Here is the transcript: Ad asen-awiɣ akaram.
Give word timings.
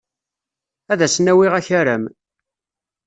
Ad 0.91 0.99
asen-awiɣ 1.05 1.53
akaram. 1.59 2.03